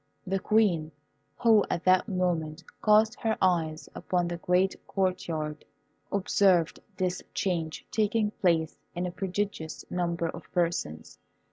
[0.25, 0.91] The Queen,
[1.37, 5.63] who at that moment cast her eyes upon the great court yard,
[6.11, 11.19] observed this change taking place in a prodigious number of persons.